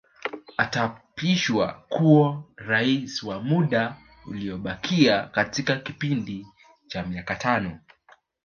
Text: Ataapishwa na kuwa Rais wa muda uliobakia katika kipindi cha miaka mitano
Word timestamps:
Ataapishwa 0.57 1.67
na 1.67 1.73
kuwa 1.73 2.43
Rais 2.55 3.23
wa 3.23 3.41
muda 3.41 3.97
uliobakia 4.27 5.23
katika 5.23 5.75
kipindi 5.77 6.47
cha 6.87 7.03
miaka 7.05 7.33
mitano 7.33 7.79